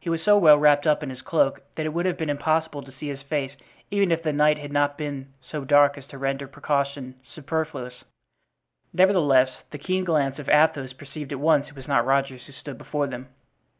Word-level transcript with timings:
He 0.00 0.10
was 0.10 0.20
so 0.20 0.36
well 0.36 0.58
wrapped 0.58 0.84
up 0.84 1.00
in 1.00 1.10
his 1.10 1.22
cloak 1.22 1.60
that 1.76 1.86
it 1.86 1.90
would 1.90 2.04
have 2.04 2.18
been 2.18 2.28
impossible 2.28 2.82
to 2.82 2.90
see 2.90 3.06
his 3.06 3.22
face 3.22 3.52
even 3.88 4.10
if 4.10 4.20
the 4.20 4.32
night 4.32 4.58
had 4.58 4.72
not 4.72 4.98
been 4.98 5.32
so 5.40 5.64
dark 5.64 5.96
as 5.96 6.06
to 6.06 6.18
render 6.18 6.48
precaution 6.48 7.14
superfluous; 7.22 8.02
nevertheless, 8.92 9.58
the 9.70 9.78
keen 9.78 10.02
glance 10.02 10.40
of 10.40 10.48
Athos 10.48 10.92
perceived 10.92 11.30
at 11.30 11.38
once 11.38 11.68
it 11.68 11.76
was 11.76 11.86
not 11.86 12.04
Rogers 12.04 12.46
who 12.48 12.52
stood 12.52 12.78
before 12.78 13.06
them. 13.06 13.28